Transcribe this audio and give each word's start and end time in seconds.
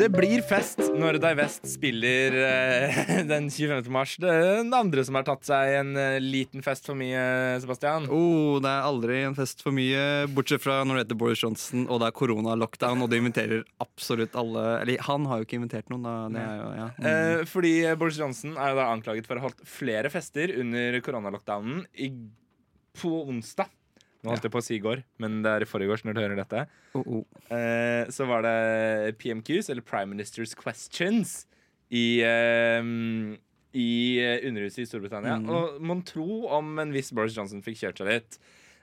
Det 0.00 0.06
blir 0.08 0.40
fest 0.40 0.78
når 0.96 1.18
Divest 1.20 1.66
spiller 1.68 2.32
eh, 2.40 3.00
den 3.28 3.50
25. 3.52 3.90
mars. 3.92 4.14
Det 4.16 4.30
er 4.32 4.62
den 4.62 4.72
andre 4.72 5.02
som 5.04 5.18
har 5.18 5.26
tatt 5.28 5.44
seg 5.44 5.74
en 5.76 5.90
eh, 6.00 6.16
liten 6.24 6.64
fest 6.64 6.88
for 6.88 6.96
mye, 6.96 7.20
Sebastian. 7.60 8.06
Oh, 8.08 8.56
det 8.64 8.70
er 8.70 8.86
aldri 8.88 9.18
en 9.26 9.36
fest 9.36 9.60
for 9.60 9.76
mye, 9.76 10.24
bortsett 10.32 10.64
fra 10.64 10.78
når 10.88 10.96
det 10.96 11.02
heter 11.02 11.18
Boris 11.20 11.42
Johnson 11.44 11.84
og 11.84 12.00
det 12.00 12.08
er 12.08 12.16
korona-lockdown, 12.16 13.04
og 13.04 13.12
det 13.12 13.20
inviterer 13.20 13.66
absolutt 13.84 14.38
alle 14.40 14.62
Eller 14.78 15.04
han 15.04 15.28
har 15.28 15.42
jo 15.42 15.48
ikke 15.48 15.60
invitert 15.60 15.92
noen, 15.92 16.08
da. 16.08 16.14
Det 16.32 16.46
er 16.46 16.56
jo, 16.62 16.70
ja. 16.78 16.88
Mm. 16.96 17.10
Eh, 17.10 17.44
fordi 17.50 17.74
Boris 18.00 18.22
Johnson 18.22 18.56
er 18.56 18.72
jo 18.72 18.80
da 18.80 18.88
anklaget 18.94 19.28
for 19.28 19.36
å 19.36 19.44
ha 19.44 19.50
holdt 19.50 19.60
flere 19.68 20.08
fester 20.16 20.54
under 20.62 20.96
koronalockdownen 21.04 21.84
i, 22.00 22.08
på 22.96 23.12
onsdag. 23.26 23.68
Nå 24.20 24.32
holdt 24.32 24.44
jeg 24.44 24.52
på 24.52 24.60
å 24.60 24.64
si 24.64 24.74
i 24.76 24.82
går, 24.84 25.00
men 25.22 25.38
det 25.44 25.52
er 25.52 25.64
i 25.64 25.68
forgårs 25.68 26.02
når 26.04 26.16
du 26.16 26.20
hører 26.20 26.40
dette. 26.42 26.64
Uh 26.92 27.00
oh. 27.00 27.22
Eh, 27.48 28.04
så 28.12 28.26
var 28.28 28.44
det 28.44 29.16
PMQs, 29.20 29.70
eller 29.72 29.86
Prime 29.86 30.12
Minister's 30.12 30.52
Questions, 30.58 31.46
i, 31.90 32.20
eh, 32.22 32.90
i 33.72 33.90
Underhuset 34.46 34.84
i 34.84 34.88
Storbritannia. 34.90 35.38
Mm. 35.40 35.50
Og 35.50 35.82
mon 35.82 36.02
tro 36.06 36.46
om 36.52 36.78
en 36.82 36.92
viss 36.92 37.12
Boris 37.16 37.36
Johnson 37.36 37.64
fikk 37.64 37.80
kjørt 37.80 38.02
seg 38.02 38.12
litt. 38.12 38.40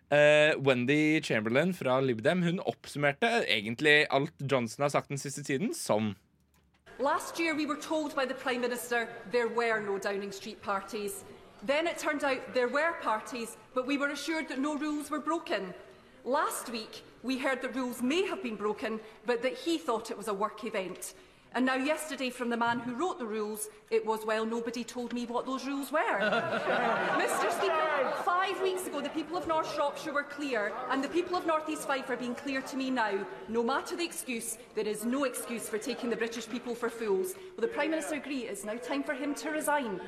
Eh, 0.09 0.55
Wendy 0.57 1.21
Chamberlain 1.21 1.73
fra 1.75 1.99
Lib 1.99 2.21
Dem 2.23 2.41
Hun 2.41 2.61
oppsummerte 2.63 3.27
egentlig 3.43 4.05
alt 4.07 4.31
Johnson 4.39 4.85
har 4.85 4.89
sagt 4.93 5.09
den 5.09 5.19
siste 5.19 5.43
tiden, 5.43 5.73
som 5.75 6.15
Last 6.99 7.39
year, 7.39 7.53
we 7.53 7.67
were 7.67 7.79
told 7.79 8.15
by 8.15 8.25
the 8.25 8.33
Prime 8.33 8.61
Minister 8.61 9.07
there 9.31 9.49
were 9.49 9.79
no 9.79 9.99
Downing 9.99 10.31
Street 10.31 10.59
parties. 10.63 11.23
Then 11.63 11.87
it 11.87 11.97
turned 11.97 12.23
out 12.23 12.53
there 12.53 12.67
were 12.67 12.93
parties, 13.01 13.57
but 13.73 13.87
we 13.87 13.97
were 13.97 14.09
assured 14.09 14.47
that 14.49 14.59
no 14.59 14.75
rules 14.75 15.09
were 15.09 15.19
broken. 15.19 15.73
Last 16.23 16.69
week, 16.69 17.03
we 17.23 17.37
heard 17.37 17.61
that 17.61 17.75
rules 17.75 18.01
may 18.01 18.25
have 18.27 18.43
been 18.43 18.55
broken, 18.55 18.99
but 19.25 19.41
that 19.41 19.57
he 19.57 19.77
thought 19.77 20.11
it 20.11 20.17
was 20.17 20.27
a 20.27 20.33
work 20.33 20.63
event. 20.63 21.13
And 21.57 21.65
now, 21.65 21.73
yesterday, 21.73 22.29
from 22.29 22.51
the 22.51 22.55
man 22.55 22.77
who 22.77 22.93
wrote 22.93 23.17
the 23.17 23.25
rules, 23.25 23.69
it 23.89 24.05
was, 24.05 24.23
well, 24.27 24.45
nobody 24.45 24.83
told 24.83 25.11
me 25.11 25.25
what 25.25 25.47
those 25.47 25.65
rules 25.65 25.91
were. 25.91 26.19
Mr. 27.17 27.51
Speaker, 27.51 28.13
five 28.23 28.61
weeks 28.61 28.85
ago, 28.85 29.01
the 29.01 29.09
people 29.09 29.35
of 29.35 29.47
North 29.47 29.73
Shropshire 29.73 30.13
were 30.13 30.21
clear, 30.21 30.71
and 30.91 31.03
the 31.03 31.07
people 31.09 31.35
of 31.35 31.47
North 31.47 31.67
East 31.67 31.87
Fife 31.87 32.11
are 32.11 32.15
being 32.15 32.35
clear 32.35 32.61
to 32.61 32.77
me 32.77 32.91
now. 32.91 33.25
No 33.49 33.63
matter 33.63 33.95
the 33.95 34.05
excuse, 34.05 34.59
there 34.75 34.87
is 34.87 35.03
no 35.03 35.23
excuse 35.23 35.67
for 35.67 35.79
taking 35.79 36.11
the 36.11 36.15
British 36.15 36.47
people 36.47 36.75
for 36.75 36.91
fools. 36.91 37.33
Will 37.55 37.61
the 37.61 37.73
Prime 37.73 37.89
Minister 37.89 38.17
agree 38.17 38.41
it's 38.41 38.63
now 38.63 38.77
time 38.77 39.01
for 39.01 39.15
him 39.15 39.33
to 39.33 39.49
resign? 39.49 39.99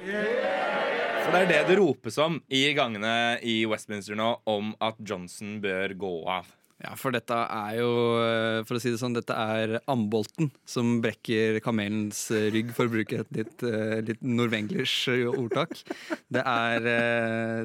For 1.24 1.32
det 1.32 1.42
er 1.42 1.50
det 1.50 1.68
det 1.68 1.80
ropes 1.80 2.18
om 2.18 2.44
i 2.48 2.74
gangene 2.78 3.40
i 3.42 3.66
Westminster 3.66 4.14
nå, 4.14 4.36
om 4.46 4.76
at 4.80 5.02
Johnson 5.02 5.58
bør 5.62 5.98
gå 5.98 6.14
av. 6.30 6.59
Ja, 6.80 6.94
for 6.96 7.12
dette 7.12 7.36
er 7.36 7.74
jo, 7.82 7.90
eh, 8.24 8.62
for 8.64 8.78
å 8.78 8.80
si 8.80 8.92
det 8.94 9.02
sånn, 9.02 9.16
dette 9.18 9.36
er 9.36 9.82
ambolten 9.92 10.48
som 10.64 11.02
brekker 11.04 11.60
kamelens 11.64 12.30
eh, 12.32 12.48
rygg, 12.54 12.72
for 12.76 12.88
å 12.88 12.94
bruke 12.94 13.20
et 13.20 13.34
litt, 13.36 13.66
eh, 13.68 13.98
litt 14.08 14.24
norwenglish 14.24 15.10
ordtak. 15.34 15.76
Det 16.32 16.40
er, 16.40 16.88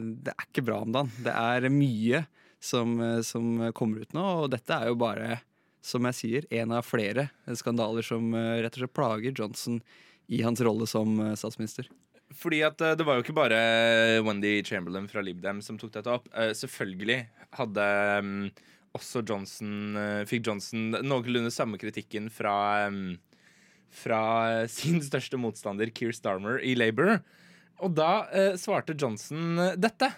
det 0.02 0.34
er 0.34 0.48
ikke 0.48 0.66
bra 0.66 0.80
om 0.82 0.96
dagen. 0.96 1.14
Det 1.22 1.30
er 1.30 1.68
mye 1.70 2.24
som, 2.58 2.96
som 3.22 3.68
kommer 3.76 4.02
ut 4.02 4.18
nå, 4.18 4.26
og 4.42 4.50
dette 4.56 4.74
er 4.74 4.90
jo 4.90 4.98
bare, 4.98 5.38
som 5.84 6.10
jeg 6.10 6.18
sier, 6.18 6.50
en 6.58 6.74
av 6.74 6.88
flere 6.88 7.28
skandaler 7.54 8.02
som 8.02 8.34
rett 8.34 8.74
og 8.74 8.82
slett 8.82 8.96
plager 8.98 9.36
Johnson 9.36 9.78
i 10.32 10.42
hans 10.42 10.58
rolle 10.64 10.88
som 10.90 11.20
statsminister. 11.38 11.86
Fordi 12.34 12.64
at 12.66 12.80
det 12.98 13.04
var 13.06 13.20
jo 13.20 13.22
ikke 13.22 13.36
bare 13.36 13.58
Wendy 14.26 14.56
Chamberlain 14.66 15.06
fra 15.06 15.22
Lib 15.22 15.44
Dem 15.44 15.60
som 15.62 15.78
tok 15.78 15.92
dette 15.94 16.10
opp. 16.10 16.30
Selvfølgelig 16.56 17.20
hadde 17.60 17.90
mm, 18.24 18.46
også 18.94 19.24
Johnson 19.26 19.96
eh, 19.98 20.24
Fikk 20.30 20.46
Johnson 20.46 20.94
noenlunde 21.02 21.50
samme 21.54 21.80
kritikken 21.80 22.30
fra 22.32 22.88
Fra 23.94 24.66
sin 24.66 24.98
største 25.06 25.38
motstander, 25.38 25.86
Keir 25.94 26.10
Starmer, 26.10 26.58
i 26.58 26.74
Labour. 26.74 27.20
Og 27.78 27.94
da 27.94 28.26
eh, 28.34 28.56
svarte 28.58 28.94
Johnson 28.98 29.58
eh, 29.58 29.76
dette. 29.78 30.10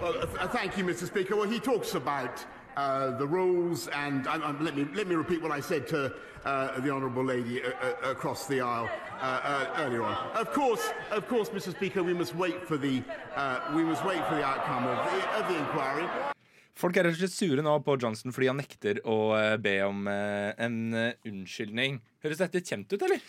Well, 0.00 0.22
uh, 0.22 0.48
thank 0.48 0.78
you, 0.78 0.84
Mr. 0.84 1.06
Speaker. 1.06 1.36
Well, 1.36 1.48
he 1.48 1.60
talks 1.60 1.94
about 1.94 2.44
uh, 2.76 3.16
the 3.18 3.26
rules, 3.26 3.88
and 3.88 4.26
um, 4.26 4.64
let 4.64 4.76
me 4.76 4.86
let 4.94 5.06
me 5.06 5.14
repeat 5.14 5.42
what 5.42 5.52
I 5.52 5.60
said 5.60 5.86
to 5.88 6.12
uh, 6.44 6.80
the 6.80 6.90
honourable 6.90 7.24
lady 7.24 7.62
uh, 7.62 7.68
uh, 7.68 8.10
across 8.10 8.46
the 8.46 8.60
aisle 8.60 8.88
uh, 9.20 9.24
uh, 9.24 9.82
earlier 9.82 10.02
on. 10.02 10.16
Of 10.34 10.52
course, 10.52 10.90
of 11.10 11.28
course, 11.28 11.50
Mr. 11.50 11.70
Speaker, 11.72 12.02
we 12.02 12.14
must 12.14 12.34
wait 12.34 12.66
for 12.66 12.76
the 12.76 13.02
uh, 13.36 13.60
we 13.74 13.82
must 13.82 14.04
wait 14.04 14.26
for 14.26 14.34
the 14.34 14.44
outcome 14.44 14.86
of 14.86 14.96
the, 15.04 15.38
of 15.38 15.48
the 15.48 15.58
inquiry. 15.58 16.08
Folk 16.78 16.96
er 16.96 17.06
rett 17.06 17.18
og 17.18 17.20
slett 17.20 17.34
sure 17.34 17.64
nå 17.64 17.74
på 17.84 17.96
Johnson 18.00 18.32
fordi 18.32 18.48
han 18.48 18.60
nekter 18.60 19.02
å 19.08 19.16
eh, 19.36 19.56
be 19.60 19.74
om 19.84 20.06
eh, 20.08 20.52
en 20.62 20.78
eh, 20.96 21.18
unnskyldning. 21.28 22.00
Høres 22.24 22.40
dette 22.40 22.64
kjent 22.64 22.92
ut, 22.94 23.02
eller? 23.02 23.20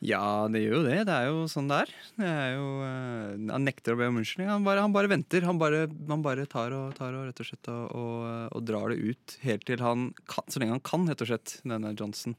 Ja, 0.00 0.48
det 0.48 0.62
gjør 0.62 0.78
jo 0.78 0.84
det. 0.86 0.98
Det 1.06 1.14
er 1.14 1.26
jo 1.28 1.42
sånn 1.52 1.68
det 1.68 1.82
er. 1.84 1.90
Det 2.16 2.28
er 2.28 2.54
jo, 2.54 2.68
uh, 2.80 3.50
han 3.52 3.66
nekter 3.68 3.92
å 3.92 3.98
be 4.00 4.06
om 4.08 4.16
unnskyldning. 4.16 4.48
Han 4.48 4.64
bare, 4.64 4.80
han 4.80 4.94
bare 4.94 5.10
venter. 5.12 5.44
Han 5.44 5.60
bare, 5.60 5.82
han 6.08 6.22
bare 6.24 6.46
tar, 6.48 6.72
og, 6.72 6.94
tar 6.96 7.18
og 7.18 7.26
rett 7.28 7.42
og 7.44 7.48
slett 7.50 7.68
og, 7.68 7.82
og, 8.00 8.22
og 8.56 8.64
drar 8.64 8.94
det 8.94 9.12
ut 9.12 9.34
helt 9.44 9.66
til 9.68 9.84
han 9.84 10.08
kan, 10.24 10.46
så 10.48 10.62
lenge 10.62 10.78
han 10.78 10.86
kan, 10.88 11.04
rett 11.10 11.26
og 11.26 11.28
slett, 11.28 11.58
denne 11.68 11.92
Johnson. 11.92 12.38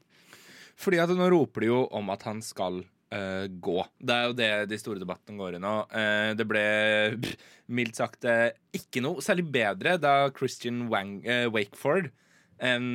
Fordi 0.82 0.98
at 1.04 1.14
nå 1.14 1.30
roper 1.30 1.62
de 1.62 1.70
jo 1.70 1.84
om 1.94 2.10
at 2.10 2.26
han 2.26 2.42
skal 2.42 2.82
eh, 3.12 3.44
gå. 3.62 3.76
Det 4.00 4.16
er 4.16 4.26
jo 4.28 4.36
det 4.38 4.50
de 4.72 4.78
store 4.80 5.02
debattene 5.02 5.40
går 5.40 5.58
i 5.58 5.62
nå. 5.62 5.74
Uh, 5.92 6.32
det 6.38 6.46
ble 6.48 6.64
mildt 7.76 8.00
sagt 8.00 8.26
eh, 8.28 8.50
ikke 8.76 9.04
noe 9.04 9.24
særlig 9.24 9.46
bedre 9.52 9.98
da 10.00 10.16
Christian 10.36 10.86
Wang, 10.92 11.20
Wakeford, 11.52 12.10
en 12.62 12.92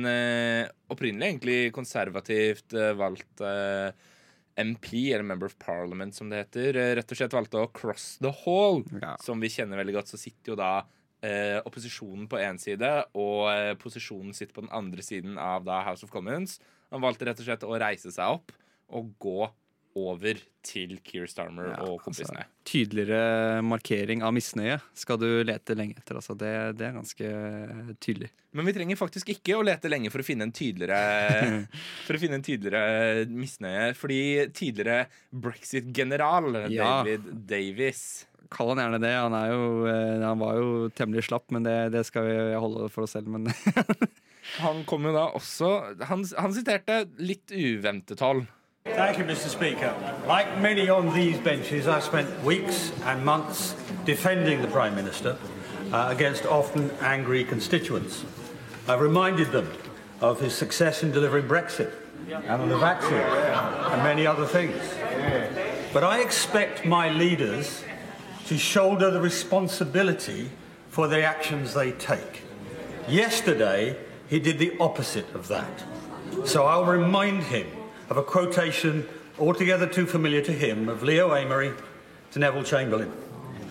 opprinnelig 0.88 1.26
egentlig 1.28 1.56
konservativt 1.76 2.72
valgt 2.96 3.42
MP, 4.58 5.12
eller 5.12 5.26
Member 5.28 5.50
of 5.50 5.58
Parliament 5.60 6.14
som 6.16 6.30
det 6.30 6.40
heter, 6.40 6.78
rett 6.96 7.12
og 7.12 7.20
slett 7.20 7.34
valgte 7.36 7.60
å 7.60 7.68
cross 7.74 8.14
the 8.22 8.32
hall. 8.44 8.80
Ja. 9.02 9.12
Som 9.22 9.42
vi 9.44 9.50
kjenner 9.52 9.80
veldig 9.82 9.98
godt, 9.98 10.12
så 10.14 10.20
sitter 10.20 10.54
jo 10.54 10.56
da 10.58 10.70
eh, 11.22 11.58
opposisjonen 11.66 12.26
på 12.30 12.40
én 12.42 12.58
side, 12.60 12.90
og 13.18 13.48
eh, 13.52 13.74
posisjonen 13.80 14.34
sitter 14.36 14.56
på 14.56 14.66
den 14.66 14.74
andre 14.74 15.04
siden 15.04 15.38
av 15.42 15.66
da 15.66 15.80
House 15.86 16.06
of 16.06 16.12
Commons. 16.14 16.58
Han 16.92 17.04
valgte 17.04 17.28
rett 17.28 17.40
og 17.42 17.48
slett 17.48 17.66
å 17.66 17.78
reise 17.80 18.12
seg 18.14 18.38
opp 18.38 18.54
og 18.96 19.12
gå 19.20 19.48
over 19.96 20.40
til 20.68 20.98
Keir 21.04 21.28
Starmer 21.30 21.72
og 21.84 22.02
kompisene. 22.04 22.44
Altså, 22.44 22.64
tydeligere 22.68 23.62
markering 23.64 24.22
av 24.26 24.34
misnøye 24.36 24.76
skal 24.98 25.20
du 25.20 25.26
lete 25.46 25.76
lenge 25.78 25.96
etter. 25.98 26.18
Altså. 26.20 26.36
Det, 26.38 26.52
det 26.78 26.88
er 26.88 26.96
ganske 26.98 27.30
tydelig. 28.04 28.30
Men 28.56 28.68
vi 28.68 28.74
trenger 28.76 29.00
faktisk 29.00 29.32
ikke 29.32 29.56
å 29.58 29.64
lete 29.66 29.90
lenge 29.90 30.12
for 30.12 30.22
å 30.22 30.26
finne 30.26 30.48
en 30.48 30.54
tydeligere 30.54 31.64
For 32.06 32.16
å 32.16 32.20
finne 32.20 32.38
en 32.40 32.46
tydeligere 32.46 33.26
misnøye. 33.32 33.92
Fordi 33.98 34.20
tidligere 34.56 35.06
brexit-general 35.30 36.64
Ja. 36.72 36.98
David 37.02 37.30
Davis 37.48 38.26
Kall 38.48 38.70
han 38.72 38.80
gjerne 38.80 39.00
det. 39.02 39.12
Han, 39.12 39.34
er 39.36 39.50
jo, 39.52 39.64
eh, 39.90 40.22
han 40.24 40.40
var 40.40 40.56
jo 40.56 40.68
temmelig 40.96 41.26
slapp, 41.26 41.50
men 41.52 41.66
det, 41.66 41.76
det 41.92 42.00
skal 42.08 42.24
vi 42.24 42.36
holde 42.56 42.86
for 42.92 43.04
oss 43.04 43.12
selv. 43.16 43.28
Men 43.28 43.50
Han 44.62 44.80
kom 44.88 45.04
jo 45.04 45.12
da 45.12 45.26
også 45.36 45.68
Han, 46.08 46.22
han 46.24 46.54
siterte 46.56 47.02
litt 47.20 47.52
uventet 47.52 48.22
hold. 48.24 48.46
Thank 48.94 49.18
you, 49.18 49.24
Mr. 49.24 49.48
Speaker. 49.48 49.94
Like 50.26 50.60
many 50.60 50.88
on 50.88 51.14
these 51.14 51.38
benches, 51.38 51.86
I've 51.86 52.02
spent 52.02 52.42
weeks 52.42 52.92
and 53.04 53.24
months 53.24 53.74
defending 54.04 54.62
the 54.62 54.68
Prime 54.68 54.94
Minister 54.94 55.38
uh, 55.92 56.08
against 56.10 56.46
often 56.46 56.90
angry 57.00 57.44
constituents. 57.44 58.24
I've 58.88 59.00
reminded 59.00 59.52
them 59.52 59.70
of 60.20 60.40
his 60.40 60.54
success 60.54 61.02
in 61.02 61.12
delivering 61.12 61.46
Brexit 61.46 61.92
and 62.30 62.62
on 62.62 62.68
the 62.68 62.78
vaccine 62.78 63.12
and 63.12 64.02
many 64.02 64.26
other 64.26 64.46
things. 64.46 64.80
But 65.92 66.04
I 66.04 66.20
expect 66.20 66.84
my 66.84 67.10
leaders 67.10 67.84
to 68.46 68.58
shoulder 68.58 69.10
the 69.10 69.20
responsibility 69.20 70.50
for 70.90 71.08
the 71.08 71.22
actions 71.22 71.74
they 71.74 71.92
take. 71.92 72.42
Yesterday, 73.08 73.96
he 74.28 74.40
did 74.40 74.58
the 74.58 74.76
opposite 74.80 75.32
of 75.34 75.48
that. 75.48 75.84
So 76.44 76.64
I'll 76.64 76.84
remind 76.84 77.44
him 77.44 77.66
of 78.10 78.16
a 78.16 78.22
quotation 78.22 79.06
altogether 79.38 79.86
too 79.86 80.06
familiar 80.06 80.42
to 80.42 80.52
him 80.52 80.88
of 80.88 81.02
Leo 81.02 81.34
Amory 81.34 81.72
to 82.32 82.38
Neville 82.38 82.64
Chamberlain. 82.64 83.10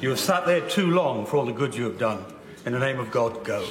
You 0.01 0.09
have 0.09 0.19
sat 0.19 0.45
there 0.45 0.61
too 0.61 0.91
long 0.91 1.25
for 1.25 1.37
all 1.37 1.45
the 1.45 1.53
good 1.53 1.75
you 1.75 1.83
have 1.85 1.97
done. 1.97 2.23
In 2.65 2.73
the 2.73 2.79
name 2.79 2.99
of 2.99 3.11
God, 3.11 3.43
go. 3.45 3.61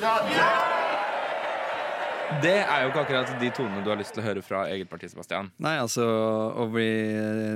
Det 2.43 2.57
er 2.59 2.81
jo 2.83 2.89
ikke 2.91 3.03
akkurat 3.05 3.29
de 3.39 3.51
tonene 3.55 3.85
du 3.85 3.91
har 3.93 3.99
lyst 4.01 4.17
til 4.17 4.25
å 4.25 4.27
høre 4.27 4.43
fra 4.43 4.65
eget 4.73 4.89
parti, 4.91 5.07
Sebastian. 5.13 5.53
Nei, 5.63 5.77
altså 5.79 6.03
å 6.03 6.67
bli, 6.73 6.89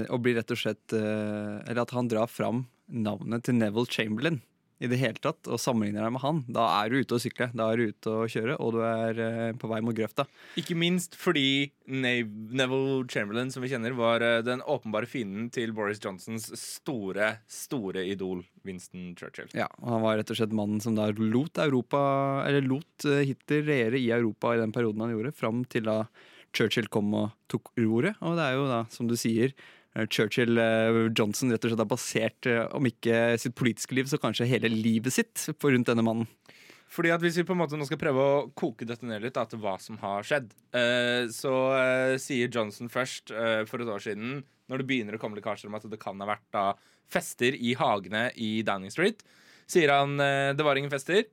å 0.06 0.18
bli 0.22 0.36
rett 0.36 0.54
og 0.54 0.60
slett 0.60 0.94
eh, 0.94 1.56
Eller 1.66 1.82
at 1.82 1.90
han 1.96 2.06
drar 2.06 2.30
fram 2.30 2.62
navnet 2.86 3.48
til 3.48 3.58
Neville 3.58 3.90
Chamberlain 3.90 4.38
i 4.80 4.88
det 4.88 4.96
hele 4.96 5.20
tatt, 5.20 5.44
og 5.44 5.60
sammenligner 5.60 6.06
deg 6.06 6.14
med 6.14 6.22
han. 6.24 6.38
Da 6.48 6.64
er 6.80 6.88
du 6.88 7.02
ute 7.02 7.16
å 7.18 7.20
sykle, 7.20 7.50
da 7.56 7.66
er 7.68 7.80
du 7.80 7.90
ute 7.92 8.14
å 8.22 8.28
kjøre, 8.32 8.56
og 8.64 8.72
du 8.76 8.80
er 8.86 9.20
eh, 9.20 9.50
på 9.60 9.68
vei 9.68 9.80
mot 9.84 9.96
grøfta. 9.96 10.24
Ikke 10.60 10.76
minst 10.78 11.18
fordi 11.20 11.70
Neville 11.90 13.04
Chamberlain, 13.12 13.52
som 13.52 13.64
vi 13.64 13.70
kjenner, 13.72 13.92
var 13.98 14.24
eh, 14.24 14.38
den 14.46 14.64
åpenbare 14.64 15.08
fienden 15.10 15.50
til 15.52 15.74
Boris 15.76 16.00
Johnsons 16.00 16.48
store, 16.56 17.34
store 17.50 18.06
idol 18.08 18.40
Winston 18.64 19.12
Churchill. 19.20 19.52
Ja, 19.56 19.68
og 19.82 19.92
Han 19.98 20.06
var 20.06 20.20
rett 20.20 20.32
og 20.32 20.40
slett 20.40 20.56
mannen 20.56 20.80
som 20.80 20.96
da 20.96 21.10
lot 21.20 21.58
Europa 21.60 22.00
Eller 22.46 22.64
lot 22.64 23.04
eh, 23.08 23.24
Hitler 23.28 23.66
regjere 23.68 24.00
i 24.00 24.10
Europa 24.16 24.54
i 24.54 24.62
den 24.62 24.72
perioden 24.72 25.04
han 25.04 25.12
gjorde, 25.12 25.36
fram 25.36 25.64
til 25.68 25.84
da 25.88 26.02
Churchill 26.56 26.88
kom 26.90 27.12
og 27.14 27.36
tok 27.52 27.70
roret. 27.78 28.16
Og 28.24 28.38
det 28.38 28.48
er 28.48 28.56
jo 28.56 28.64
da, 28.70 28.80
som 28.90 29.10
du 29.10 29.14
sier, 29.18 29.52
eh, 29.96 30.06
Churchill 30.06 30.58
eh, 30.58 31.00
Johnson 31.16 31.52
rett 31.52 31.64
og 31.64 31.72
slett 31.72 31.82
har 31.82 31.90
basert, 31.90 32.48
eh, 32.50 32.66
om 32.76 32.86
ikke 32.88 33.38
sitt 33.40 33.56
politiske 33.58 33.96
liv, 33.96 34.10
så 34.10 34.20
kanskje 34.20 34.48
hele 34.50 34.70
livet 34.72 35.14
sitt 35.14 35.46
på 35.58 35.72
rundt 35.72 35.90
denne 35.90 36.04
mannen. 36.06 36.28
Fordi 36.90 37.12
at 37.14 37.22
Hvis 37.22 37.36
vi 37.38 37.46
på 37.46 37.54
en 37.54 37.60
måte 37.60 37.78
nå 37.78 37.86
skal 37.86 38.00
prøve 38.00 38.22
å 38.22 38.38
koke 38.58 38.86
dette 38.86 39.06
ned 39.06 39.22
litt 39.22 39.36
da, 39.36 39.44
til 39.46 39.60
hva 39.62 39.76
som 39.78 39.94
har 40.02 40.26
skjedd, 40.26 40.48
så 41.30 41.52
sier 42.18 42.50
Johnson 42.50 42.90
først 42.90 43.30
for 43.70 43.78
et 43.78 43.92
år 43.94 44.02
siden, 44.02 44.40
når 44.66 44.82
det 44.82 44.86
begynner 44.88 45.14
å 45.14 45.20
komme 45.22 45.38
lekkasjer 45.38 45.70
om 45.70 45.76
at 45.78 45.86
det 45.86 46.00
kan 46.02 46.18
ha 46.18 46.26
vært 46.26 46.48
da 46.50 46.64
fester 47.06 47.54
i 47.54 47.76
hagene 47.78 48.24
i 48.34 48.64
Downing 48.66 48.90
Street, 48.90 49.22
sier 49.70 49.94
han 49.94 50.18
det 50.18 50.66
var 50.66 50.82
ingen 50.82 50.90
fester. 50.90 51.28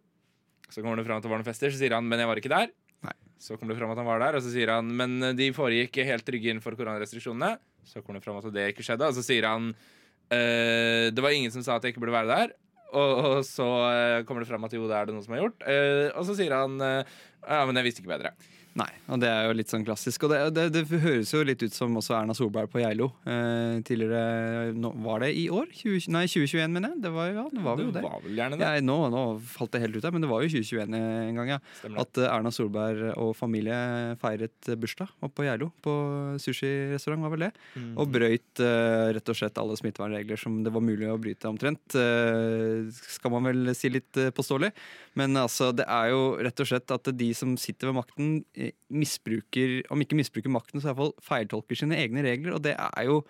Så 0.70 0.86
kommer 0.86 1.02
det 1.02 1.08
fram 1.10 1.18
at 1.18 1.26
det 1.26 1.34
var 1.34 1.42
noen 1.42 1.50
fester, 1.50 1.74
så 1.74 1.82
sier 1.82 1.98
han 1.98 2.06
men 2.06 2.22
jeg 2.22 2.30
var 2.30 2.44
ikke 2.44 2.54
der. 2.54 2.70
Nei. 3.10 3.18
Så 3.42 3.58
kommer 3.58 3.74
det 3.74 3.82
fram 3.82 3.96
at 3.96 4.04
han 4.04 4.12
var 4.12 4.22
der, 4.28 4.38
og 4.38 4.46
så 4.46 4.54
sier 4.54 4.76
han 4.76 4.94
men 4.94 5.18
de 5.42 5.50
foregikk 5.58 6.04
helt 6.06 6.30
trygge 6.30 6.54
innenfor 6.54 6.78
koronarestriksjonene. 6.78 7.56
Så 7.88 8.04
kommer 8.04 8.20
det 8.20 8.28
fram 8.28 8.40
at 8.40 8.50
det 8.54 8.70
ikke 8.74 8.86
skjedde, 8.86 9.10
og 9.10 9.18
så 9.18 9.24
sier 9.26 9.48
han 9.48 9.72
uh, 9.72 11.06
det 11.10 11.24
var 11.24 11.36
ingen 11.36 11.54
som 11.54 11.64
sa 11.66 11.78
at 11.78 11.88
jeg 11.88 11.96
ikke 11.96 12.04
burde 12.06 12.18
være 12.20 12.34
der. 12.34 12.56
Og, 12.88 13.14
og 13.20 13.40
så 13.44 13.66
eh, 13.92 14.22
kommer 14.24 14.46
det 14.46 14.48
fram 14.48 14.64
at 14.64 14.72
jo, 14.72 14.86
det 14.88 14.96
er 14.96 15.10
det 15.10 15.12
noen 15.12 15.24
som 15.26 15.34
har 15.36 15.42
gjort. 15.42 15.66
Eh, 15.68 16.06
og 16.16 16.24
så 16.24 16.38
sier 16.38 16.54
han 16.56 16.78
ja, 16.80 17.58
men 17.68 17.76
jeg 17.76 17.84
visste 17.84 18.00
ikke 18.00 18.14
bedre. 18.14 18.32
Nei, 18.78 18.90
og 19.10 19.18
det 19.22 19.30
er 19.32 19.48
jo 19.48 19.56
litt 19.58 19.72
sånn 19.72 19.86
klassisk. 19.88 20.28
Og 20.28 20.32
det, 20.32 20.40
det, 20.54 20.66
det 20.76 21.00
høres 21.02 21.32
jo 21.34 21.42
litt 21.46 21.64
ut 21.64 21.74
som 21.74 21.96
også 21.98 22.14
Erna 22.20 22.36
Solberg 22.38 22.70
på 22.70 22.82
Geilo. 22.84 23.10
Eh, 23.26 23.80
tidligere 23.88 24.74
nå, 24.78 24.92
Var 25.08 25.24
det 25.24 25.32
i 25.40 25.48
år? 25.50 25.72
20, 25.74 26.12
nei, 26.14 26.26
2021, 26.30 26.76
mener 26.76 26.94
jeg. 26.94 27.02
Det 27.08 27.12
var, 27.16 27.32
ja, 27.34 27.46
det 27.50 27.64
var 27.66 27.80
vel 27.80 27.88
jo 27.88 27.96
det. 27.96 28.04
var 28.06 28.22
vel 28.26 28.38
gjerne 28.38 28.60
det. 28.60 28.70
Ja, 28.70 28.84
nå, 28.86 28.98
nå 29.14 29.24
falt 29.50 29.74
det 29.74 29.82
helt 29.82 29.98
ut 29.98 30.06
her, 30.06 30.14
men 30.14 30.26
det 30.26 30.30
var 30.30 30.46
jo 30.46 30.52
2021 30.54 30.98
en 31.00 31.40
gang, 31.42 31.54
ja. 31.56 31.60
Stemmer. 31.80 32.04
At 32.06 32.22
eh, 32.22 32.30
Erna 32.30 32.54
Solberg 32.54 33.10
og 33.16 33.34
familie 33.40 33.80
feiret 34.22 34.72
bursdag 34.78 35.10
oppe 35.26 35.40
på 35.42 35.48
Geilo. 35.48 35.72
På 35.82 35.96
sushirestaurant, 36.44 37.26
var 37.26 37.34
vel 37.34 37.48
det. 37.48 37.52
Mm. 37.74 37.90
Og 37.98 38.14
brøyt 38.14 38.64
eh, 38.64 39.10
rett 39.18 39.34
og 39.34 39.42
slett 39.42 39.58
alle 39.64 39.80
smittevernregler 39.82 40.38
som 40.38 40.62
det 40.66 40.76
var 40.76 40.86
mulig 40.86 41.10
å 41.10 41.18
bryte 41.22 41.50
omtrent. 41.50 41.98
Eh, 41.98 42.94
skal 43.18 43.34
man 43.34 43.50
vel 43.50 43.74
si 43.78 43.90
litt 43.90 44.22
eh, 44.22 44.30
påståelig. 44.38 44.70
Men 45.18 45.34
altså, 45.40 45.72
det 45.76 45.88
er 45.90 46.12
jo 46.14 46.22
rett 46.46 46.62
og 46.62 46.70
slett 46.70 46.94
at 46.94 47.10
de 47.18 47.32
som 47.38 47.56
sitter 47.60 47.90
ved 47.90 47.98
makten, 47.98 48.32
eh, 48.54 48.67
misbruker 48.94 49.80
Om 49.94 50.02
ikke 50.04 50.18
misbruker 50.20 50.54
makten, 50.54 50.82
så 50.82 50.88
i 50.88 50.92
hvert 50.92 51.02
fall 51.02 51.14
feiltolker 51.26 51.80
sine 51.80 52.00
egne 52.00 52.24
regler. 52.26 52.58
Og 52.58 52.64
det 52.66 52.76
er 52.78 53.08
jo 53.08 53.22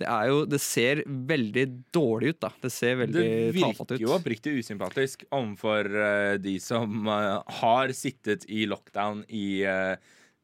det, 0.00 0.06
er 0.08 0.30
jo, 0.30 0.44
det 0.48 0.60
ser 0.64 1.02
veldig 1.06 1.64
dårlig 1.92 2.32
ut, 2.32 2.38
da. 2.46 2.50
Det 2.62 2.70
ser 2.72 2.96
veldig 3.02 3.24
Det 3.24 3.58
tafatt 3.58 3.90
ut. 3.90 3.92
virker 3.92 4.06
jo 4.06 4.14
oppriktig 4.16 4.54
usympatisk 4.62 5.26
overfor 5.28 5.90
uh, 5.92 6.36
de 6.40 6.54
som 6.62 7.10
uh, 7.10 7.42
har 7.60 7.92
sittet 7.96 8.46
i 8.48 8.64
lockdown 8.70 9.26
i 9.28 9.46
uh, 9.68 9.98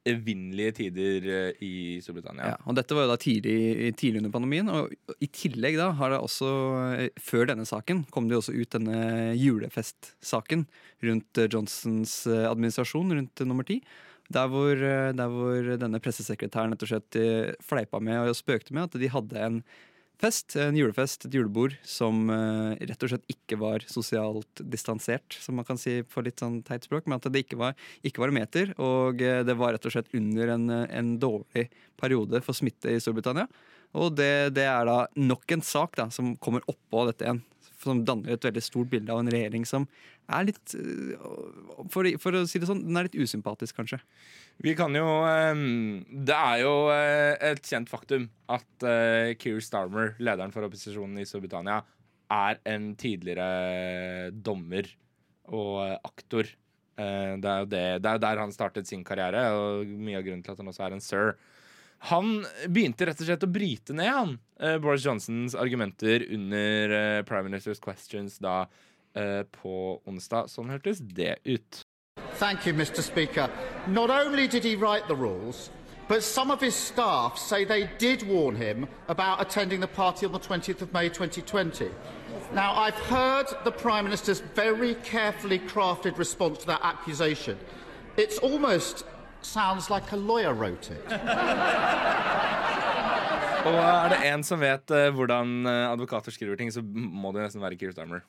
evinnelige 0.06 0.74
tider 0.80 1.28
eh, 1.32 1.62
i 1.64 1.74
Storbritannia. 2.04 2.52
Ja, 2.52 2.56
og 2.64 2.76
dette 2.78 2.96
var 2.96 3.06
jo 3.06 3.12
da 3.12 3.18
tidlig, 3.20 3.92
tidlig 3.98 4.22
under 4.22 4.34
pandemien. 4.34 4.70
Og 4.72 5.16
i 5.22 5.28
tillegg 5.32 5.78
da 5.80 5.90
har 5.98 6.14
det 6.14 6.20
også, 6.22 6.50
eh, 6.96 7.22
før 7.22 7.50
denne 7.50 7.66
saken, 7.68 8.04
kom 8.14 8.28
det 8.28 8.36
jo 8.36 8.42
også 8.44 8.56
ut 8.56 8.76
denne 8.76 9.00
julefestsaken 9.38 10.66
rundt 11.06 11.42
eh, 11.42 11.50
Johnsons 11.52 12.18
administrasjon, 12.26 13.16
rundt 13.18 13.46
nummer 13.46 13.66
ti. 13.66 13.80
Der 14.34 14.48
hvor, 14.50 14.74
der 15.14 15.28
hvor 15.30 15.68
denne 15.78 16.00
pressesekretæren 16.02 16.72
rett 16.74 16.80
og 16.82 16.88
slett 16.90 17.18
fleipa 17.62 18.00
med 18.02 18.26
og 18.26 18.34
spøkte 18.34 18.74
med 18.74 18.88
at 18.88 18.96
de 18.98 19.10
hadde 19.12 19.38
en 19.38 19.60
fest, 20.22 20.56
en 20.60 20.76
julefest, 20.76 21.26
et 21.26 21.36
julebord, 21.36 21.76
som 21.86 22.26
uh, 22.32 22.72
rett 22.76 23.04
og 23.04 23.12
slett 23.12 23.32
ikke 23.32 23.58
var 23.60 23.84
sosialt 23.90 24.62
distansert, 24.64 25.36
som 25.42 25.58
man 25.58 25.66
kan 25.68 25.80
si 25.80 25.98
på 26.06 26.24
litt 26.24 26.40
sånn 26.42 26.62
teit 26.66 26.88
språk, 26.88 27.06
men 27.06 27.18
at 27.20 27.28
det 27.32 27.44
ikke 27.44 27.60
var, 27.60 27.76
ikke 28.06 28.24
var 28.24 28.34
meter, 28.34 28.72
og 28.80 29.22
uh, 29.22 29.42
det 29.46 29.56
var 29.58 29.76
rett 29.76 29.88
og 29.88 29.96
slett 29.96 30.12
under 30.16 30.54
en, 30.56 30.68
en 30.70 31.16
dårlig 31.22 31.68
periode 32.00 32.42
for 32.44 32.56
smitte 32.56 32.92
i 32.92 33.02
Storbritannia. 33.02 33.48
Og 33.96 34.16
det, 34.18 34.56
det 34.56 34.66
er 34.68 34.88
da 34.88 35.02
nok 35.16 35.52
en 35.56 35.62
sak 35.64 35.96
da, 35.96 36.08
som 36.12 36.34
kommer 36.42 36.64
oppå 36.68 37.06
dette 37.08 37.24
igjen, 37.24 37.42
som 37.86 38.02
danner 38.06 38.34
et 38.34 38.46
veldig 38.48 38.62
stort 38.64 38.90
bilde 38.92 39.14
av 39.14 39.22
en 39.22 39.30
regjering 39.32 39.66
som 39.68 39.86
er 40.36 40.48
litt 40.50 40.74
eh, 40.78 41.14
for, 41.92 42.08
for 42.22 42.38
å 42.38 42.44
si 42.50 42.60
det 42.62 42.68
sånn, 42.68 42.84
den 42.86 42.98
er 42.98 43.08
litt 43.08 43.18
usympatisk, 43.18 43.78
kanskje. 43.78 44.00
Vi 44.64 44.74
kan 44.78 44.94
jo 44.96 45.06
eh, 45.28 45.64
Det 46.26 46.36
er 46.36 46.62
jo 46.64 46.74
eh, 46.94 47.34
et 47.52 47.64
kjent 47.66 47.90
faktum 47.92 48.28
at 48.52 48.86
eh, 48.86 49.34
Keir 49.40 49.62
Starmer, 49.64 50.14
lederen 50.18 50.54
for 50.54 50.66
opposisjonen 50.66 51.22
i 51.22 51.28
Storbritannia, 51.28 51.80
er 52.32 52.58
en 52.66 52.92
tidligere 52.98 54.30
dommer 54.34 54.88
og 55.54 55.82
aktor. 56.06 56.48
Eh, 56.96 57.34
det 57.38 57.50
er 57.50 57.60
jo 57.62 57.68
det, 57.70 57.84
det 58.02 58.12
er 58.12 58.22
der 58.22 58.40
han 58.42 58.54
startet 58.54 58.88
sin 58.88 59.04
karriere, 59.06 59.48
og 59.54 59.86
mye 59.86 60.18
av 60.18 60.26
grunnen 60.26 60.42
til 60.44 60.54
at 60.54 60.62
han 60.62 60.72
også 60.72 60.86
er 60.86 60.96
en 60.96 61.04
sir. 61.04 61.36
Han 61.98 62.46
begynte 62.68 63.06
rett 63.08 63.20
og 63.20 63.26
slett 63.26 63.44
å 63.46 63.50
bryte 63.50 63.94
ned 63.96 64.12
han, 64.12 64.38
eh, 64.60 64.76
Boris 64.78 65.04
Johnsons 65.04 65.54
argumenter 65.54 66.22
under 66.32 66.90
eh, 66.90 67.22
Prime 67.22 67.48
Minister's 67.48 67.80
Questions 67.80 68.38
da 68.38 68.66
eh, 69.14 69.42
på 69.42 70.00
onsdag. 70.06 70.50
Sånn 70.52 70.70
hørtes 70.70 71.00
det 71.00 71.38
ut. 71.44 71.82
Thank 72.38 72.66
you, 72.66 72.74
Mr. 72.74 73.02
Speaker. 73.02 73.48
Not 73.86 74.10
only 74.10 74.46
did 74.46 74.64
he 74.64 74.76
write 74.76 75.08
the 75.08 75.16
rules, 75.16 75.70
but 76.08 76.22
some 76.22 76.50
of 76.50 76.60
his 76.60 76.74
staff 76.74 77.38
say 77.38 77.64
they 77.64 77.88
did 77.98 78.22
warn 78.22 78.54
him 78.54 78.86
about 79.08 79.40
attending 79.40 79.80
the 79.80 79.88
party 79.88 80.26
on 80.26 80.32
the 80.32 80.38
20th 80.38 80.82
of 80.82 80.92
May 80.92 81.08
2020. 81.08 81.90
Now, 82.54 82.74
I've 82.76 82.94
heard 82.94 83.46
the 83.64 83.72
Prime 83.72 84.04
Minister's 84.04 84.40
very 84.40 84.94
carefully 84.96 85.58
crafted 85.58 86.16
response 86.16 86.58
to 86.58 86.66
that 86.66 86.80
accusation. 86.82 87.58
It's 88.16 88.38
almost 88.38 89.04
sounds 89.42 89.90
like 89.90 90.12
a 90.12 90.16
lawyer 90.16 90.54
wrote 90.54 90.90
it. 90.90 91.04
Og 93.66 93.74
er 93.74 94.12
det 94.12 94.18
en 94.28 94.44
som 94.46 94.60
vet 94.62 94.92
eh, 94.94 95.08
hvordan 95.14 95.66
eh, 95.66 95.90
advokater 95.90 96.30
skriver 96.30 96.58
ting, 96.58 96.70
så 96.70 96.84
må 96.86 97.32
det 97.34 97.42
nesten 97.42 97.62
være 97.64 97.78
Keir 97.80 97.90
Starmer. 97.94 98.22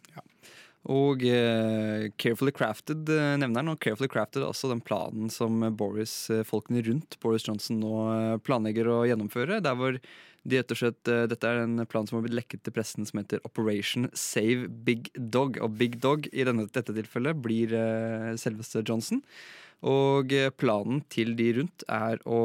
Og 0.89 1.21
eh, 1.27 2.07
Carefully 2.17 2.53
Crafted 2.55 3.09
eh, 3.11 3.35
nevner 3.37 3.61
han, 3.61 3.73
og 3.73 3.81
Carefully 3.83 4.09
Crafted 4.09 4.41
er 4.41 4.49
også 4.49 4.71
den 4.71 4.81
planen 4.81 5.29
som 5.33 5.59
Boris, 5.77 6.15
eh, 6.33 6.45
folkene 6.47 6.81
rundt 6.87 7.19
Boris 7.21 7.45
Johnson 7.45 7.77
nå 7.83 7.93
eh, 8.15 8.39
planlegger 8.47 8.89
å 8.89 9.03
gjennomføre. 9.09 9.59
Der 9.61 9.77
hvor 9.77 9.99
de 10.47 10.61
rett 10.61 10.71
og 10.71 10.79
slett, 10.79 11.11
eh, 11.11 11.25
Dette 11.27 11.49
er 11.49 11.65
en 11.65 11.83
plan 11.91 12.07
som 12.07 12.17
har 12.17 12.25
blitt 12.25 12.37
lekket 12.37 12.63
til 12.63 12.75
pressen 12.75 13.07
som 13.07 13.19
heter 13.19 13.43
Operation 13.47 14.07
Save 14.15 14.69
Big 14.87 15.11
Dog. 15.13 15.59
Og 15.63 15.75
Big 15.79 15.99
Dog 16.03 16.29
i 16.31 16.47
denne, 16.47 16.69
dette 16.71 16.95
tilfellet 16.95 17.41
blir 17.43 17.75
eh, 17.75 18.33
selveste 18.39 18.85
Johnson. 18.87 19.21
Og 19.85 20.33
eh, 20.33 20.49
planen 20.49 21.03
til 21.13 21.35
de 21.37 21.51
rundt 21.59 21.85
er 21.91 22.21
å, 22.25 22.41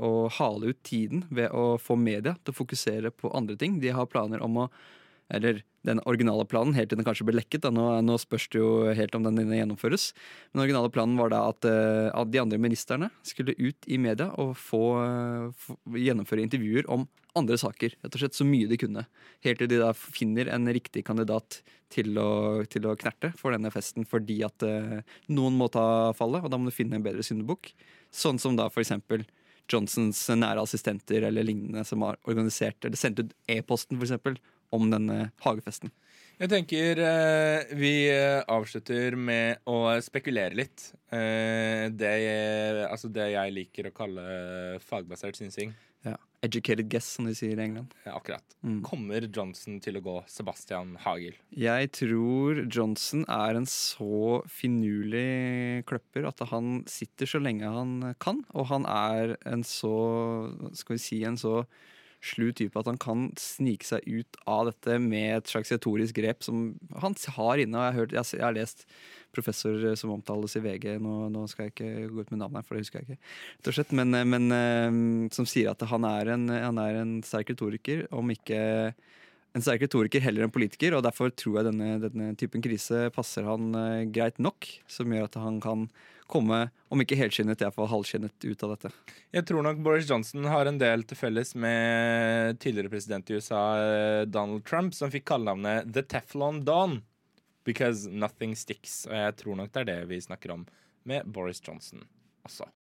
å 0.00 0.12
hale 0.32 0.72
ut 0.72 0.80
tiden 0.86 1.26
ved 1.28 1.52
å 1.52 1.74
få 1.76 1.98
media 2.00 2.36
til 2.40 2.54
å 2.54 2.60
fokusere 2.62 3.12
på 3.12 3.32
andre 3.36 3.58
ting. 3.60 3.80
De 3.82 3.92
har 3.92 4.08
planer 4.08 4.40
om 4.40 4.64
å 4.64 4.70
eller 5.30 5.62
den 5.86 6.00
originale 6.04 6.44
planen, 6.48 6.74
helt 6.76 6.90
til 6.92 6.98
den 7.00 7.06
kanskje 7.06 7.24
ble 7.28 7.38
lekket. 7.38 7.64
Nå, 7.72 7.86
nå 8.04 8.18
spørs 8.20 8.48
det 8.52 8.60
jo 8.60 8.70
helt 8.96 9.14
om 9.16 9.24
den 9.24 9.38
gjennomføres. 9.40 10.10
Men 10.50 10.60
den 10.60 10.64
originale 10.66 10.92
planen 10.92 11.16
var 11.20 11.32
da 11.32 11.40
at, 11.48 11.64
eh, 11.68 12.10
at 12.12 12.32
de 12.32 12.42
andre 12.42 12.60
ministerne 12.60 13.08
skulle 13.26 13.56
ut 13.56 13.88
i 13.88 13.96
media 14.00 14.28
og 14.42 14.52
få, 14.60 14.82
eh, 15.06 15.46
få 15.56 15.78
gjennomføre 15.96 16.44
intervjuer 16.44 16.88
om 16.92 17.08
andre 17.38 17.56
saker. 17.60 17.96
Rett 18.02 18.14
og 18.14 18.20
slett 18.20 18.36
så 18.36 18.44
mye 18.44 18.68
de 18.68 18.80
kunne. 18.80 19.06
Helt 19.46 19.62
til 19.62 19.70
de 19.70 19.80
da 19.80 19.92
finner 19.94 20.50
en 20.52 20.66
riktig 20.66 21.04
kandidat 21.06 21.62
til 21.90 22.18
å, 22.18 22.66
til 22.70 22.86
å 22.86 22.96
knerte 22.98 23.32
for 23.38 23.54
denne 23.54 23.72
festen 23.72 24.06
fordi 24.06 24.42
at 24.46 24.62
eh, 24.66 25.00
noen 25.32 25.56
må 25.58 25.70
ta 25.72 26.12
fallet, 26.18 26.44
og 26.44 26.52
da 26.52 26.58
må 26.58 26.68
du 26.68 26.76
finne 26.76 26.98
en 26.98 27.06
bedre 27.06 27.24
syndebukk. 27.26 27.72
Sånn 28.12 28.40
som 28.42 28.58
da 28.58 28.68
for 28.68 28.82
eksempel 28.82 29.24
Johnsons 29.70 30.18
nære 30.34 30.62
assistenter 30.64 31.22
eller 31.28 31.46
lignende 31.46 31.84
som 31.86 32.02
har 32.02 32.18
organisert 32.28 32.84
eller 32.84 32.98
sendt 32.98 33.22
ut 33.22 33.34
e-posten 33.50 33.98
for 33.98 34.08
eksempel, 34.08 34.40
om 34.74 34.90
denne 34.92 35.30
hagefesten. 35.44 35.92
Jeg 36.40 36.48
tenker 36.48 37.00
eh, 37.04 37.72
vi 37.76 37.92
eh, 38.08 38.40
avslutter 38.48 39.12
med 39.12 39.60
å 39.68 39.92
spekulere 40.00 40.56
litt. 40.56 40.86
Eh, 41.12 41.90
det, 41.92 42.14
altså 42.86 43.10
det 43.12 43.26
jeg 43.34 43.52
liker 43.58 43.90
å 43.90 43.92
kalle 43.92 44.24
fagbasert 44.80 45.36
synsing. 45.36 45.74
Ja. 46.06 46.14
Educated 46.40 46.88
guess, 46.88 47.10
som 47.18 47.28
de 47.28 47.34
sier 47.36 47.58
i 47.58 47.66
England. 47.66 47.92
Ja, 48.06 48.14
akkurat. 48.16 48.56
Mm. 48.64 48.78
Kommer 48.88 49.26
Johnson 49.28 49.76
til 49.84 50.00
å 50.00 50.04
gå 50.06 50.16
Sebastian 50.32 50.94
Hagel? 51.04 51.36
Jeg 51.52 51.92
tror 51.98 52.62
Johnson 52.64 53.26
er 53.28 53.60
en 53.60 53.68
så 53.68 54.40
finurlig 54.48 55.84
kløpper 55.92 56.30
at 56.30 56.40
han 56.48 56.80
sitter 56.88 57.28
så 57.28 57.44
lenge 57.44 57.68
han 57.68 58.14
kan. 58.16 58.40
Og 58.56 58.70
han 58.72 58.88
er 58.88 59.36
en 59.44 59.60
så, 59.60 59.92
skal 60.72 60.96
vi 60.96 61.04
si, 61.04 61.20
en 61.28 61.36
så 61.36 61.58
slu 62.20 62.50
type 62.56 62.76
at 62.76 62.88
han 62.90 62.98
kan 63.00 63.28
snike 63.40 63.86
seg 63.86 64.04
ut 64.04 64.38
av 64.50 64.68
dette 64.68 64.98
med 65.02 65.38
et 65.38 65.50
slags 65.50 65.72
retorisk 65.72 66.18
grep 66.20 66.44
som 66.44 66.74
han 67.00 67.16
har 67.36 67.62
inne. 67.62 67.78
Og 67.78 67.84
jeg 67.84 67.92
har, 67.92 67.98
hørt, 67.98 68.16
jeg 68.36 68.44
har 68.44 68.56
lest 68.56 68.84
professor 69.34 69.84
som 69.96 70.12
omtales 70.12 70.56
i 70.58 70.62
VG, 70.64 70.96
nå, 71.02 71.14
nå 71.32 71.44
skal 71.50 71.68
jeg 71.68 71.74
ikke 71.74 72.08
gå 72.10 72.24
ut 72.24 72.32
med 72.34 72.42
navnet 72.42 72.60
her, 72.60 72.66
for 72.66 72.76
det 72.76 72.82
husker 72.82 73.04
jeg 73.04 73.14
ikke, 73.14 73.86
men, 73.94 74.16
men 74.26 74.56
eh, 74.56 74.96
som 75.36 75.46
sier 75.46 75.70
at 75.70 75.84
han 75.86 76.06
er 76.08 76.32
en, 76.34 76.48
han 76.50 76.80
er 76.82 76.98
en 76.98 77.12
sterk 77.26 77.52
retoriker, 77.54 78.08
om 78.10 78.32
ikke 78.34 78.60
en 79.56 79.64
sterk 79.64 79.82
retoriker 79.84 80.22
heller 80.22 80.46
enn 80.46 80.54
politiker, 80.54 80.94
og 80.94 81.04
derfor 81.06 81.32
tror 81.34 81.60
jeg 81.60 81.70
denne, 81.72 81.98
denne 82.02 82.30
typen 82.38 82.62
krise 82.64 83.08
passer 83.14 83.46
han 83.48 83.74
uh, 83.74 84.06
greit 84.12 84.38
nok, 84.42 84.68
som 84.90 85.10
gjør 85.10 85.26
at 85.26 85.38
han 85.42 85.58
kan 85.64 85.88
komme, 86.30 86.60
om 86.94 87.02
ikke 87.02 87.18
helskinnet, 87.18 87.62
iallfall 87.64 87.90
halvskinnet 87.90 88.46
ut 88.46 88.64
av 88.66 88.74
dette. 88.76 88.92
Jeg 89.34 89.48
tror 89.50 89.66
nok 89.66 89.82
Boris 89.82 90.06
Johnson 90.06 90.46
har 90.46 90.70
en 90.70 90.78
del 90.78 91.02
til 91.08 91.18
felles 91.18 91.56
med 91.58 92.60
tidligere 92.62 92.92
president 92.92 93.30
i 93.30 93.40
USA, 93.40 93.62
eh, 93.82 94.22
Donald 94.30 94.62
Trump, 94.68 94.94
som 94.94 95.10
fikk 95.10 95.26
kallenavnet 95.32 95.90
The 95.90 96.06
Teflon 96.06 96.62
Don. 96.66 97.00
Because 97.66 98.08
nothing 98.08 98.54
sticks. 98.56 99.02
Og 99.10 99.18
jeg 99.18 99.36
tror 99.42 99.58
nok 99.58 99.74
det 99.74 99.82
er 99.82 99.90
det 99.90 99.98
vi 100.14 100.22
snakker 100.22 100.54
om 100.54 100.62
med 101.10 101.26
Boris 101.26 101.60
Johnson 101.66 102.06
også. 102.46 102.70